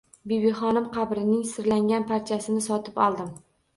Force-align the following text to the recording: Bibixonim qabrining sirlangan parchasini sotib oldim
Bibixonim 0.29 0.87
qabrining 0.95 1.43
sirlangan 1.49 2.07
parchasini 2.13 2.65
sotib 2.69 2.99
oldim 3.09 3.29